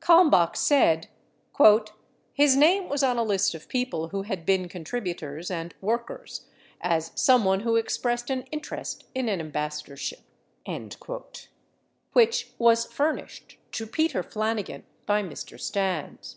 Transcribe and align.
Kalmbach 0.00 0.54
said, 0.54 1.08
"His 2.34 2.56
name 2.58 2.90
was 2.90 3.02
on 3.02 3.16
a 3.16 3.22
list 3.22 3.54
of 3.54 3.68
people 3.70 4.08
who 4.08 4.20
had 4.20 4.44
been 4.44 4.68
contributors 4.68 5.50
and 5.50 5.74
work 5.80 6.10
ers, 6.10 6.44
as 6.82 7.10
someone 7.14 7.60
who 7.60 7.76
expressed 7.76 8.28
an 8.28 8.42
interest 8.52 9.04
in 9.14 9.30
an 9.30 9.40
ambassadorship," 9.40 10.20
which 12.12 12.52
"was 12.58 12.84
furnished 12.84 13.56
to 13.72 13.86
(Peter) 13.86 14.22
Flanigan 14.22 14.84
by 15.06 15.22
Mr. 15.22 15.58
Stans." 15.58 16.36